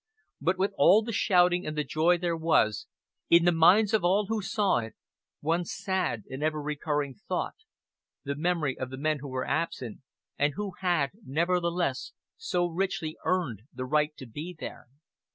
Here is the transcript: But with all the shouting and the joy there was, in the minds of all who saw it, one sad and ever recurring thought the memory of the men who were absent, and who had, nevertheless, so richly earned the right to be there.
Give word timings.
But 0.41 0.57
with 0.57 0.73
all 0.77 1.03
the 1.03 1.13
shouting 1.13 1.63
and 1.67 1.77
the 1.77 1.83
joy 1.83 2.17
there 2.17 2.35
was, 2.35 2.87
in 3.29 3.45
the 3.45 3.51
minds 3.51 3.93
of 3.93 4.03
all 4.03 4.25
who 4.25 4.41
saw 4.41 4.77
it, 4.79 4.95
one 5.41 5.63
sad 5.63 6.23
and 6.27 6.41
ever 6.41 6.59
recurring 6.59 7.13
thought 7.27 7.53
the 8.23 8.33
memory 8.35 8.75
of 8.79 8.89
the 8.89 8.97
men 8.97 9.19
who 9.19 9.27
were 9.29 9.45
absent, 9.45 9.99
and 10.39 10.55
who 10.55 10.71
had, 10.79 11.11
nevertheless, 11.23 12.13
so 12.35 12.65
richly 12.65 13.15
earned 13.25 13.61
the 13.71 13.85
right 13.85 14.17
to 14.17 14.25
be 14.25 14.55
there. 14.59 14.87